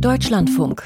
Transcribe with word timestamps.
Deutschlandfunk. 0.00 0.82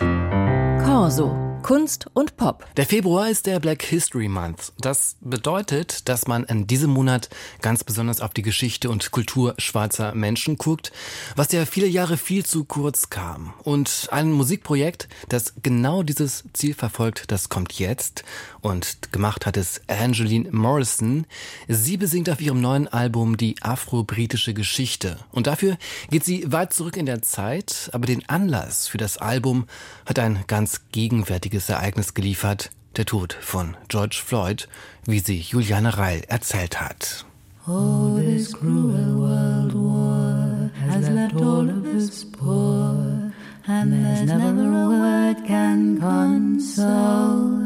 Corso. 0.85 1.50
Kunst 1.63 2.07
und 2.15 2.37
Pop. 2.37 2.67
Der 2.77 2.87
Februar 2.87 3.29
ist 3.29 3.47
der 3.47 3.61
Black 3.61 3.83
History 3.83 4.29
Month. 4.29 4.73
Das 4.81 5.17
bedeutet, 5.21 6.09
dass 6.09 6.27
man 6.27 6.45
in 6.45 6.67
diesem 6.67 6.91
Monat 6.91 7.29
ganz 7.61 7.85
besonders 7.85 8.21
auf 8.21 8.33
die 8.33 8.43
Geschichte 8.43 8.89
und 8.91 9.11
Kultur 9.11 9.55
schwarzer 9.59 10.15
Menschen 10.15 10.57
guckt, 10.57 10.91
was 11.37 11.53
ja 11.53 11.67
viele 11.67 11.87
Jahre 11.87 12.17
viel 12.17 12.45
zu 12.45 12.65
kurz 12.65 13.11
kam. 13.11 13.53
Und 13.63 14.09
ein 14.11 14.33
Musikprojekt, 14.33 15.09
das 15.29 15.55
genau 15.63 16.03
dieses 16.03 16.45
Ziel 16.55 16.75
verfolgt, 16.75 17.31
das 17.31 17.49
kommt 17.49 17.75
jetzt. 17.75 18.25
Und 18.63 19.13
gemacht 19.13 19.47
hat 19.47 19.57
es 19.57 19.81
Angeline 19.87 20.51
Morrison. 20.51 21.27
Sie 21.69 21.97
besingt 21.97 22.31
auf 22.31 22.41
ihrem 22.41 22.61
neuen 22.61 22.89
Album 22.89 23.37
die 23.37 23.57
afro-britische 23.63 24.55
Geschichte. 24.55 25.19
Und 25.31 25.47
dafür 25.47 25.77
geht 26.11 26.25
sie 26.25 26.51
weit 26.51 26.73
zurück 26.73 26.97
in 26.97 27.07
der 27.07 27.23
Zeit, 27.23 27.91
aber 27.93 28.07
den 28.07 28.29
Anlass 28.29 28.89
für 28.89 28.99
das 28.99 29.19
Album 29.19 29.67
hat 30.07 30.19
ein 30.19 30.45
ganz 30.47 30.81
gegenwärtiges 30.93 31.50
einziges 31.51 31.69
Ereignis 31.69 32.15
geliefert, 32.15 32.71
der 32.97 33.07
Tod 33.07 33.37
von 33.41 33.77
George 33.89 34.21
Floyd, 34.25 34.69
wie 35.07 35.19
sie 35.19 35.41
Juliane 35.41 35.99
Reil 35.99 36.23
erzählt 36.29 36.81
hat. 36.81 37.25
Oh, 37.67 38.19
this 38.21 38.53
cruel 38.53 39.17
world 39.17 39.75
war 39.75 40.71
has 40.89 41.09
left 41.09 41.35
all 41.35 41.69
of 41.69 41.85
us 41.87 42.25
poor, 42.25 43.33
and 43.67 43.93
there's 43.93 44.27
never 44.27 44.63
a 44.63 44.89
word 44.89 45.45
can 45.45 45.99
console. 45.99 47.59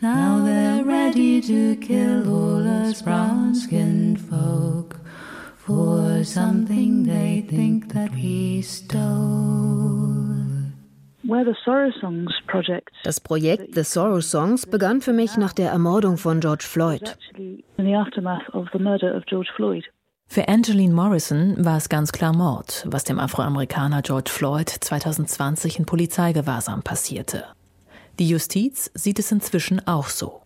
Now 0.00 0.42
they're 0.42 0.82
ready 0.82 1.42
to 1.42 1.76
kill 1.76 2.26
all 2.28 2.66
us 2.66 3.02
brown-skinned 3.02 4.18
folk 4.18 4.96
for 5.58 6.24
something 6.24 7.04
they 7.04 7.44
think 7.46 7.92
that 7.92 8.10
we 8.12 8.62
stole. 8.62 9.59
Das 13.04 13.20
Projekt 13.20 13.76
The 13.76 13.84
Sorrow 13.84 14.20
Songs 14.20 14.66
begann 14.66 15.00
für 15.00 15.12
mich 15.12 15.36
nach 15.36 15.52
der 15.52 15.70
Ermordung 15.70 16.16
von 16.16 16.40
George 16.40 16.64
Floyd. 16.66 17.16
Für 20.26 20.48
Angeline 20.48 20.92
Morrison 20.92 21.64
war 21.64 21.76
es 21.76 21.88
ganz 21.88 22.10
klar 22.10 22.32
Mord, 22.32 22.84
was 22.88 23.04
dem 23.04 23.20
Afroamerikaner 23.20 24.02
George 24.02 24.28
Floyd 24.28 24.68
2020 24.68 25.78
in 25.78 25.86
Polizeigewahrsam 25.86 26.82
passierte. 26.82 27.44
Die 28.18 28.28
Justiz 28.28 28.90
sieht 28.94 29.20
es 29.20 29.30
inzwischen 29.30 29.86
auch 29.86 30.08
so. 30.08 30.42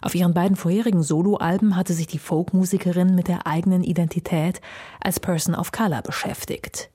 Auf 0.00 0.14
ihren 0.14 0.32
beiden 0.32 0.56
vorherigen 0.56 1.02
Soloalben 1.02 1.74
hatte 1.74 1.92
sich 1.92 2.06
die 2.06 2.20
Folkmusikerin 2.20 3.16
mit 3.16 3.26
der 3.26 3.48
eigenen 3.48 3.82
Identität 3.82 4.60
als 5.00 5.18
Person 5.18 5.56
of 5.56 5.72
Color 5.72 6.02
beschäftigt. 6.02 6.88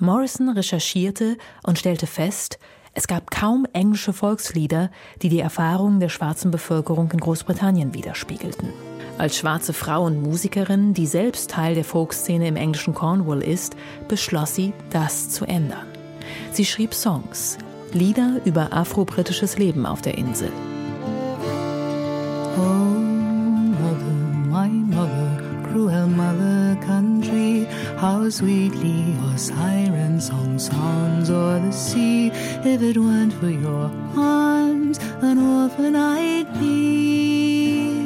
Morrison 0.00 0.48
recherchierte 0.50 1.36
und 1.62 1.78
stellte 1.78 2.06
fest, 2.06 2.58
es 2.96 3.08
gab 3.08 3.30
kaum 3.30 3.66
englische 3.72 4.12
Volkslieder, 4.12 4.90
die 5.20 5.28
die 5.28 5.40
Erfahrungen 5.40 5.98
der 5.98 6.08
schwarzen 6.08 6.52
Bevölkerung 6.52 7.10
in 7.10 7.18
Großbritannien 7.18 7.92
widerspiegelten. 7.92 8.70
Als 9.18 9.36
schwarze 9.36 9.72
Frau 9.72 10.04
und 10.04 10.22
Musikerin, 10.22 10.94
die 10.94 11.06
selbst 11.06 11.50
Teil 11.50 11.74
der 11.74 11.84
Folkszene 11.84 12.46
im 12.46 12.56
englischen 12.56 12.94
Cornwall 12.94 13.42
ist, 13.42 13.76
beschloss 14.06 14.54
sie, 14.54 14.72
das 14.90 15.30
zu 15.30 15.44
ändern. 15.44 15.86
Sie 16.52 16.64
schrieb 16.64 16.94
Songs, 16.94 17.58
Lieder 17.92 18.40
über 18.44 18.72
afro-britisches 18.72 19.56
Leben 19.56 19.86
auf 19.86 20.02
der 20.02 20.18
Insel. 20.18 20.50
How 28.24 28.30
sweetly 28.30 29.12
your 29.20 29.36
siren 29.36 30.18
song 30.18 30.58
sounds 30.58 31.30
o'er 31.30 31.60
the 31.60 31.72
sea. 31.72 32.28
If 32.64 32.80
it 32.80 32.96
weren't 32.96 33.34
for 33.34 33.50
your 33.50 33.90
arms, 34.16 34.98
an 35.20 35.38
orphan 35.38 35.94
I'd 35.94 36.48
be. 36.58 38.00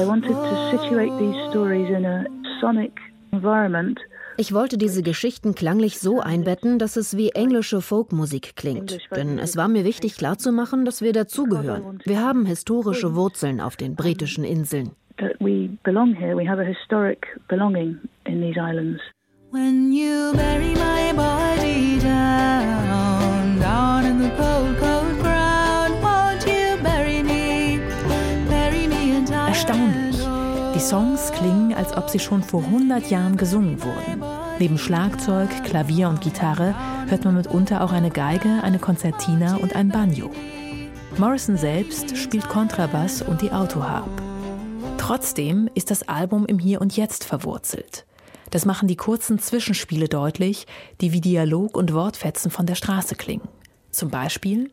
I 0.00 0.04
wanted 0.04 0.32
to 0.32 0.70
situate 0.70 1.12
these 1.18 1.36
stories 1.50 1.90
in 1.90 2.06
a 2.06 2.24
sonic 2.60 2.92
environment. 3.32 3.98
Ich 4.38 4.54
wollte 4.54 4.78
diese 4.78 5.02
Geschichten 5.02 5.54
klanglich 5.54 5.98
so 5.98 6.20
einbetten, 6.20 6.78
dass 6.78 6.96
es 6.96 7.16
wie 7.16 7.30
englische 7.30 7.82
Folkmusik 7.82 8.54
klingt. 8.56 8.98
Denn 9.14 9.38
es 9.38 9.56
war 9.56 9.68
mir 9.68 9.84
wichtig 9.84 10.16
klarzumachen, 10.16 10.84
dass 10.84 11.02
wir 11.02 11.12
dazugehören. 11.12 12.00
Wir 12.04 12.22
haben 12.22 12.46
historische 12.46 13.16
Wurzeln 13.16 13.60
auf 13.60 13.76
den 13.76 13.96
britischen 13.96 14.44
Inseln 14.44 14.92
in. 19.52 19.58
When 19.58 19.92
you 19.92 20.32
bury 20.34 20.74
my 20.74 21.12
body 21.14 21.98
down, 22.00 23.60
down 23.60 24.04
in 24.04 24.18
the 24.20 24.30
cold, 24.36 24.76
cold 24.78 25.20
ground, 25.20 25.94
won't 26.02 26.46
you 26.46 26.76
bury 26.82 27.22
me, 27.22 27.80
bury 28.48 28.86
me 28.86 29.16
entirely? 29.16 29.48
Erstaunlich. 29.48 30.16
Die 30.74 30.80
Songs 30.80 31.32
klingen, 31.32 31.74
als 31.74 31.96
ob 31.96 32.08
sie 32.10 32.18
schon 32.18 32.42
vor 32.42 32.62
100 32.62 33.10
Jahren 33.10 33.36
gesungen 33.36 33.82
wurden. 33.82 34.22
Neben 34.58 34.78
Schlagzeug, 34.78 35.48
Klavier 35.64 36.08
und 36.08 36.20
Gitarre 36.20 36.74
hört 37.08 37.24
man 37.24 37.34
mitunter 37.34 37.82
auch 37.82 37.92
eine 37.92 38.10
Geige, 38.10 38.62
eine 38.62 38.78
Konzertina 38.78 39.56
und 39.56 39.76
ein 39.76 39.88
Banjo. 39.88 40.30
Morrison 41.16 41.56
selbst 41.56 42.16
spielt 42.16 42.48
Kontrabass 42.48 43.22
und 43.22 43.42
die 43.42 43.50
Autoharp. 43.50 44.10
Trotzdem 44.98 45.70
ist 45.74 45.90
das 45.90 46.08
Album 46.08 46.44
im 46.46 46.58
Hier 46.58 46.80
und 46.80 46.96
Jetzt 46.96 47.24
verwurzelt. 47.24 48.04
Das 48.50 48.64
machen 48.64 48.88
die 48.88 48.96
kurzen 48.96 49.38
Zwischenspiele 49.38 50.08
deutlich, 50.08 50.66
die 51.00 51.12
wie 51.12 51.20
Dialog 51.20 51.76
und 51.76 51.92
Wortfetzen 51.92 52.50
von 52.50 52.66
der 52.66 52.74
Straße 52.74 53.14
klingen. 53.14 53.48
Zum 53.90 54.10
Beispiel, 54.10 54.70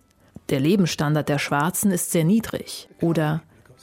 der 0.50 0.60
Lebensstandard 0.60 1.28
der 1.28 1.40
Schwarzen 1.40 1.92
ist 1.92 2.12
sehr 2.12 2.24
niedrig. 2.24 2.88
Oder, 3.02 3.42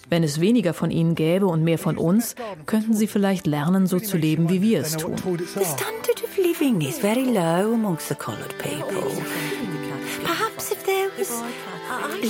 wenn 0.09 0.23
es 0.23 0.41
weniger 0.41 0.75
von 0.75 0.91
ihnen 0.91 1.15
gäbe 1.15 1.47
und 1.47 1.65
mehr 1.65 1.79
von 1.79 1.99
uns, 1.99 2.37
könnten 2.67 2.95
sie 2.95 3.07
vielleicht 3.07 3.47
lernen, 3.47 3.87
so 3.87 3.99
zu 3.99 4.17
leben, 4.17 4.49
wie 4.49 4.63
wir 4.63 4.81
es 4.81 4.97
tun. 4.97 5.17
The 5.17 5.65
standard 5.65 6.23
of 6.23 6.37
living 6.37 6.81
is 6.81 6.99
very 6.99 7.25
low 7.25 7.75
amongst 7.75 8.09
the 8.09 8.15
colored 8.15 8.57
people. 8.59 9.03
Perhaps 10.25 10.71
if 10.71 10.85
there 10.85 11.11
was 11.19 11.43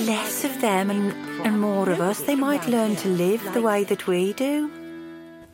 less 0.06 0.44
of 0.44 0.60
them 0.60 0.90
and, 0.90 1.14
and 1.44 1.60
more 1.60 1.90
of 1.90 2.00
us, 2.00 2.24
they 2.24 2.36
might 2.36 2.66
learn 2.66 2.96
to 2.96 3.08
live 3.08 3.40
the 3.52 3.62
way 3.62 3.84
that 3.84 4.06
we 4.06 4.32
do. 4.32 4.70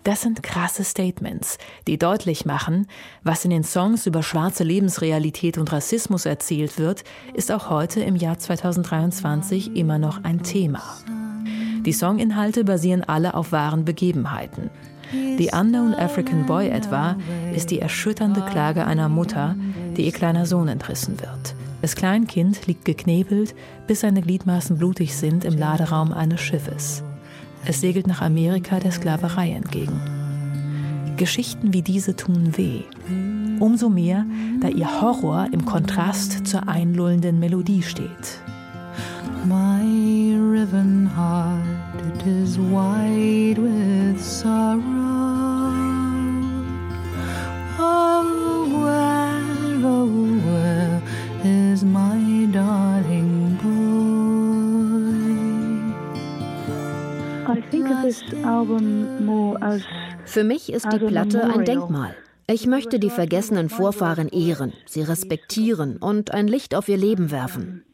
Das 0.04 0.22
sind 0.22 0.42
krasse 0.42 0.84
Statements, 0.84 1.59
die 1.86 1.98
deutlich 1.98 2.47
machen, 2.47 2.86
was 3.22 3.44
in 3.44 3.50
den 3.50 3.64
Songs 3.64 4.06
über 4.06 4.22
schwarze 4.22 4.64
Lebensrealität 4.64 5.59
und 5.59 5.72
Rassismus 5.72 6.25
erzählt 6.25 6.78
wird, 6.78 7.04
ist 7.34 7.53
auch 7.53 7.69
heute 7.69 8.00
im 8.00 8.16
Jahr 8.16 8.38
2023 8.38 9.76
immer 9.76 9.98
noch 9.98 10.25
ein 10.25 10.42
Thema. 10.42 10.82
Die 11.84 11.92
Songinhalte 11.92 12.64
basieren 12.64 13.04
alle 13.04 13.34
auf 13.34 13.53
wahren 13.53 13.84
Begebenheiten. 13.84 14.70
The 15.12 15.50
Unknown 15.54 15.94
African 15.94 16.44
Boy 16.47 16.69
etwa 16.69 17.16
ist 17.54 17.70
die 17.70 17.80
erschütternde 17.80 18.42
Klage 18.42 18.86
einer 18.86 19.09
Mutter, 19.09 19.56
die 19.97 20.04
ihr 20.04 20.12
kleiner 20.12 20.44
Sohn 20.44 20.69
entrissen 20.69 21.20
wird. 21.20 21.54
Das 21.80 21.94
Kleinkind 21.94 22.66
liegt 22.66 22.84
geknebelt, 22.84 23.54
bis 23.86 24.00
seine 24.00 24.20
Gliedmaßen 24.20 24.78
blutig 24.78 25.16
sind 25.16 25.44
im 25.44 25.56
Laderaum 25.56 26.12
eines 26.12 26.41
Schiffes. 26.41 27.03
Es 27.65 27.81
segelt 27.81 28.07
nach 28.07 28.23
Amerika 28.23 28.79
der 28.79 28.93
Sklaverei 28.93 29.51
entgegen. 29.53 30.01
Geschichten 31.17 31.75
wie 31.75 31.83
diese 31.83 32.15
tun 32.17 32.57
weh. 32.57 32.83
Umso 33.61 33.89
mehr, 33.89 34.25
da 34.61 34.69
ihr 34.69 35.01
Horror 35.01 35.49
im 35.53 35.65
Kontrast 35.65 36.47
zur 36.47 36.69
einlullenden 36.69 37.41
Melodie 37.41 37.83
steht. 37.83 38.41
My 39.45 40.35
riven 40.37 41.09
heart, 41.17 41.63
it 42.15 42.27
is 42.27 42.59
wide 42.59 43.59
with 43.59 43.88
Für 60.24 60.45
mich 60.45 60.72
ist 60.72 60.92
die 60.92 60.98
Platte 60.98 61.45
ein 61.45 61.65
Denkmal. 61.65 62.15
Ich 62.47 62.66
möchte 62.66 62.98
die 62.98 63.10
vergessenen 63.10 63.68
Vorfahren 63.68 64.28
ehren, 64.28 64.72
sie 64.86 65.03
respektieren 65.03 65.98
und 65.98 66.33
ein 66.33 66.48
Licht 66.48 66.74
auf 66.74 66.89
ihr 66.89 66.97
Leben 66.97 67.30
werfen. 67.30 67.84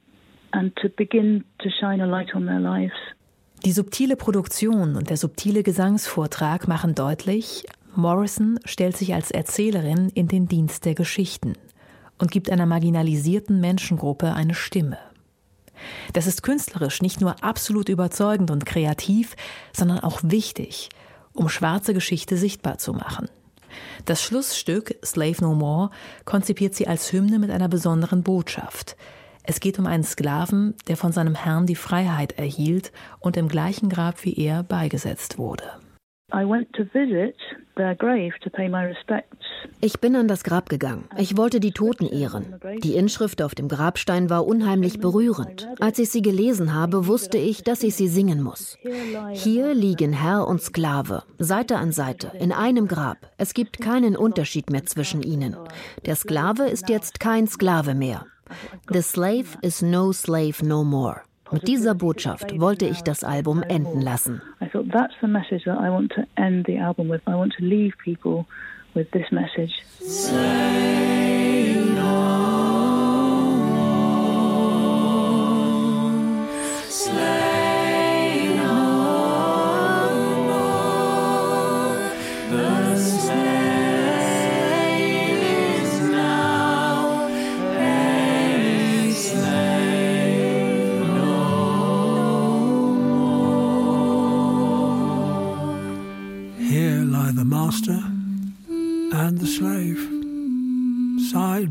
Die 3.64 3.72
subtile 3.72 4.16
Produktion 4.16 4.94
und 4.94 5.10
der 5.10 5.16
subtile 5.16 5.62
Gesangsvortrag 5.62 6.68
machen 6.68 6.94
deutlich, 6.94 7.64
Morrison 7.96 8.58
stellt 8.64 8.96
sich 8.96 9.14
als 9.14 9.30
Erzählerin 9.30 10.10
in 10.14 10.28
den 10.28 10.46
Dienst 10.48 10.84
der 10.84 10.94
Geschichten 10.94 11.54
und 12.18 12.30
gibt 12.30 12.50
einer 12.50 12.66
marginalisierten 12.66 13.60
Menschengruppe 13.60 14.34
eine 14.34 14.54
Stimme. 14.54 14.98
Das 16.12 16.26
ist 16.26 16.42
künstlerisch 16.42 17.02
nicht 17.02 17.20
nur 17.20 17.42
absolut 17.42 17.88
überzeugend 17.88 18.50
und 18.50 18.66
kreativ, 18.66 19.36
sondern 19.72 20.00
auch 20.00 20.20
wichtig, 20.22 20.88
um 21.32 21.48
schwarze 21.48 21.94
Geschichte 21.94 22.36
sichtbar 22.36 22.78
zu 22.78 22.92
machen. 22.92 23.28
Das 24.04 24.22
Schlussstück 24.22 24.96
Slave 25.04 25.42
No 25.42 25.54
More 25.54 25.90
konzipiert 26.24 26.74
sie 26.74 26.86
als 26.86 27.12
Hymne 27.12 27.38
mit 27.38 27.50
einer 27.50 27.68
besonderen 27.68 28.22
Botschaft. 28.22 28.96
Es 29.42 29.60
geht 29.60 29.78
um 29.78 29.86
einen 29.86 30.04
Sklaven, 30.04 30.74
der 30.88 30.96
von 30.96 31.12
seinem 31.12 31.34
Herrn 31.34 31.66
die 31.66 31.74
Freiheit 31.74 32.32
erhielt 32.32 32.92
und 33.20 33.36
im 33.36 33.48
gleichen 33.48 33.88
Grab 33.88 34.24
wie 34.24 34.34
er 34.34 34.62
beigesetzt 34.62 35.38
wurde. 35.38 35.64
Ich 39.80 40.00
bin 40.00 40.16
an 40.16 40.26
das 40.26 40.42
Grab 40.42 40.68
gegangen. 40.68 41.04
Ich 41.18 41.36
wollte 41.36 41.60
die 41.60 41.72
Toten 41.72 42.06
ehren. 42.06 42.60
Die 42.82 42.94
Inschrift 42.94 43.42
auf 43.42 43.54
dem 43.54 43.68
Grabstein 43.68 44.30
war 44.30 44.46
unheimlich 44.46 44.98
berührend. 45.00 45.68
Als 45.80 45.98
ich 45.98 46.10
sie 46.10 46.22
gelesen 46.22 46.74
habe, 46.74 47.06
wusste 47.06 47.38
ich, 47.38 47.62
dass 47.62 47.82
ich 47.82 47.94
sie 47.94 48.08
singen 48.08 48.42
muss. 48.42 48.78
Hier 49.32 49.74
liegen 49.74 50.12
Herr 50.12 50.48
und 50.48 50.62
Sklave, 50.62 51.24
Seite 51.38 51.76
an 51.76 51.92
Seite, 51.92 52.32
in 52.38 52.52
einem 52.52 52.88
Grab. 52.88 53.30
Es 53.36 53.52
gibt 53.52 53.80
keinen 53.80 54.16
Unterschied 54.16 54.70
mehr 54.70 54.84
zwischen 54.84 55.22
ihnen. 55.22 55.56
Der 56.06 56.16
Sklave 56.16 56.64
ist 56.64 56.88
jetzt 56.88 57.20
kein 57.20 57.46
Sklave 57.46 57.94
mehr. 57.94 58.26
The 58.90 59.02
slave 59.02 59.58
is 59.62 59.82
no 59.82 60.12
slave 60.12 60.64
no 60.64 60.84
more. 60.84 61.20
Mit 61.52 61.68
dieser 61.68 61.94
Botschaft 61.94 62.58
wollte 62.58 62.86
ich 62.86 63.02
das 63.02 63.22
Album 63.22 63.62
enden 63.62 64.00
lassen. 64.00 64.42
Thought 64.74 64.90
that's 64.90 65.14
the 65.20 65.28
message 65.28 65.66
that 65.66 65.78
I 65.78 65.88
want 65.88 66.10
to 66.16 66.26
end 66.36 66.64
the 66.64 66.78
album 66.78 67.06
with. 67.06 67.22
I 67.28 67.36
want 67.36 67.52
to 67.58 67.64
leave 67.64 67.92
people 68.04 68.48
with 68.92 69.08
this 69.12 69.30
message. 69.30 69.72
Say 70.00 71.13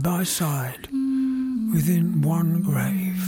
by 0.01 0.23
side 0.23 0.87
within 1.73 2.21
one 2.21 2.61
grave. 2.61 3.23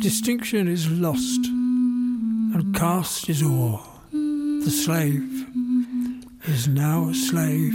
Distinction 0.00 0.68
is 0.68 0.88
lost, 0.88 1.46
and 1.46 2.72
caste 2.72 3.28
is 3.28 3.42
all. 3.42 3.82
The 4.12 4.70
slave 4.70 5.46
is 6.44 6.68
now 6.68 7.08
a 7.08 7.14
slave 7.14 7.74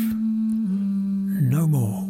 no 1.55 1.67
more. 1.67 2.02